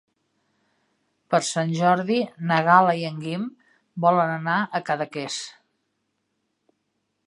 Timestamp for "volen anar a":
4.09-4.85